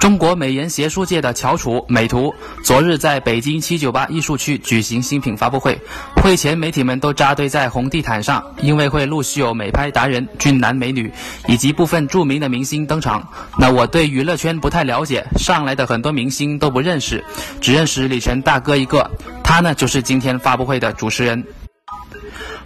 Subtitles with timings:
[0.00, 5.78] 中国美颜学术界的翘楚美图，昨日在北京七九八艺术区举行新品发布会。
[6.16, 11.10] 会前，媒体们都扎堆在红地毯上，因为会陆续有美拍达人、俊男美女
[11.48, 13.26] 以及部分著名的明星登场。
[13.58, 17.24] 那我对娱乐圈不太了解，上来的很多明星都不认识，
[17.60, 19.10] 只认识李晨大哥一个，
[19.42, 21.42] 他呢就是今天发布会的主持人。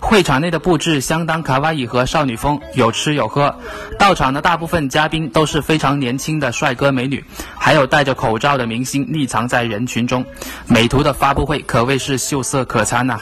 [0.08, 3.54] 会场内的布置相当卡哇伊和少女风，有吃有喝。
[3.98, 7.22] 到场的大部分嘉宾都是非常年轻的帅哥美女，
[7.58, 10.24] 还有戴着口罩的明星匿藏在人群中。
[10.66, 13.20] 美图的发布会可谓是秀色可餐呐。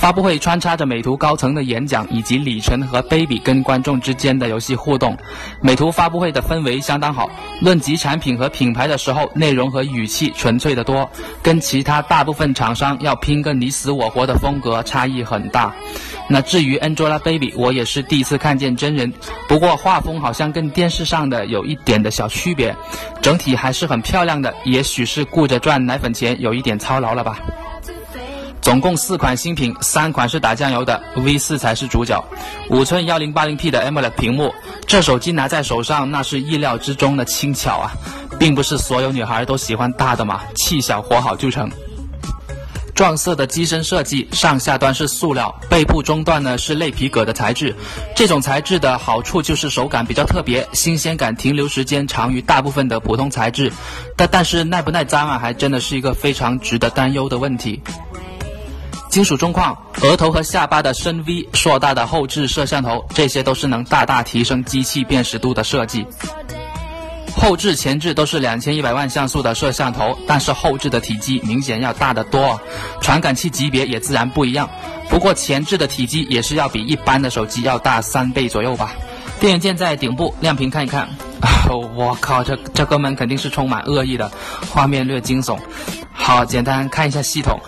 [0.00, 5.14] 发布会穿插着美图高层的演讲，以及李晨和 Baby 跟观众之间的游戏互动。
[5.60, 7.28] 美图发布会的氛围相当好，
[7.60, 11.06] 论及产品和品牌的时候，内容和语气纯粹的多，
[11.42, 15.70] 跟其他大部分厂商要拼个你死我活的风格差异很大。
[16.26, 19.12] 那至于 Angelababy，我也是第一次看见真人，
[19.46, 22.74] 不过画风好像跟电视上的有一点的小区别，
[23.20, 27.38] 整体还是很漂亮的，也许是顾着赚奶粉钱，有一点操劳了吧。
[28.60, 32.22] 总共四款新品，三款是打酱油的，V 四才是主角。
[32.68, 34.52] 五寸幺零八零 P 的 AMOLED 屏幕，
[34.86, 37.90] 这手机拿在手上那是意料之中的轻巧啊，
[38.38, 41.70] 并不是所有女孩都喜欢大的嘛，气小活好就成。
[42.94, 47.74] 撞色的机身设计，上下端是塑料，背部中段呢是类皮革的材质。
[48.14, 53.72] 这种材质的好处就是手感比较特别，新鲜感停留时间长于大部分的普通材质。
[54.18, 57.80] 但但是耐不耐脏啊，还真的是一个非常值得担忧的问题。
[59.10, 66.06] 金属中框，额头和下巴的深 V，硕大的后置摄像头，这些都是能大大提升机器辨识度的设计。
[67.34, 72.60] 后置、前置都是两千一百万像素的摄像头，但是后置的体积明显要大得多，
[73.00, 74.68] 传感器级别也自然不一样。
[75.08, 78.92] 不过前置的体积也是要比一般的手机要大三倍左右吧。
[79.40, 81.08] 电源键在顶部，亮屏看一看。
[81.96, 84.30] 我靠，这这哥们肯定是充满恶意的，
[84.72, 85.58] 画面略惊悚。
[86.12, 87.58] 好，简单看一下系统。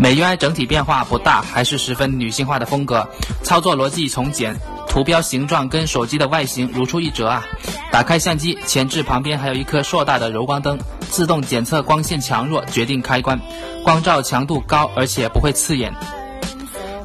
[0.00, 3.06] 美 UI 整体变化不大，还是十分女性化的风格。
[3.42, 4.56] 操作逻辑从简，
[4.88, 7.44] 图标形状跟手机的外形如出一辙啊。
[7.92, 10.78] 打开相机，前置旁边还有一颗硕大的柔光灯，
[11.10, 13.38] 自动检测光线强弱决定开关，
[13.84, 15.92] 光照强度高，而且不会刺眼。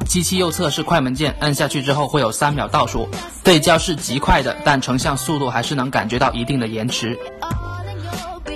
[0.06, 3.06] 机器右侧是快门键，按下去之后会有三秒倒数。
[3.44, 7.18] 对焦是极快的，但成像速度还是能感觉到一定的延迟。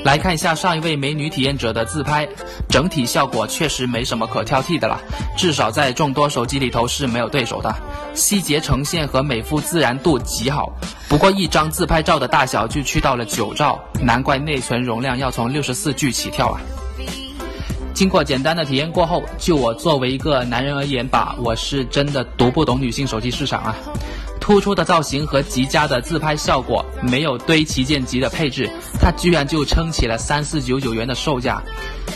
[0.02, 2.26] 来看一下上一位美女体验者的自拍，
[2.68, 4.98] 整体效果确实没什么可挑剔的了，
[5.36, 7.74] 至少在众多手机里头是没有对手的。
[8.14, 10.72] 细节呈现和美肤自然度极好，
[11.08, 16.60] 不过一张自拍照的大小就去到了九兆，难怪内存容量要从六十四 G 起跳啊。
[17.92, 23.76] 经过简单的体验过后，就我作为一个男人而言吧，我是真的读不懂女性手机市场啊。
[24.50, 28.68] 突出的造型和极佳的自拍效果，没有堆旗舰级的配置，
[29.00, 31.62] 它居然就撑起了三四九九元的售价。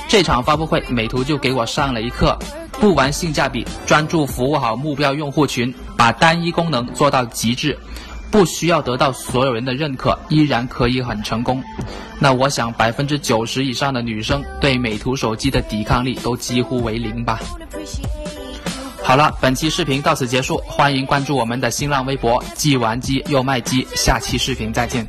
[0.09, 2.37] 这场发布会，美图就给我上了一课：
[2.73, 7.79] 不玩性价比，专注服务好目标用户群，把单一功能做到极致，
[8.33, 11.63] 不需要得到所有人的认可，依然可以很成功。
[12.19, 17.39] 那我想，百分之九十以上的女生对美图手机的抵抗力都几乎为零吧。
[19.07, 25.07] 好了，本期视频到此结束，欢迎关注我们的新浪微博“既玩机又卖机”，下期视频再见。